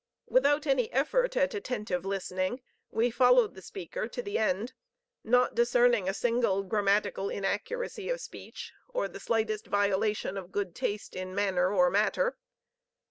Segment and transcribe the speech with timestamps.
[0.25, 4.73] Without any effort at attentive listening we followed the speaker to the end,
[5.23, 11.15] not discerning a single grammatical inaccuracy of speech, or the slightest violation of good taste
[11.15, 12.35] in manner or matter.